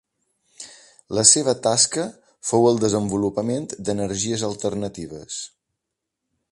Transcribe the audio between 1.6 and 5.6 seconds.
tasca fou el desenvolupament d'energies alternatives.